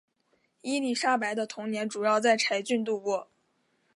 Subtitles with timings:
[0.61, 3.27] 伊丽莎白的童年主要在柴郡度过。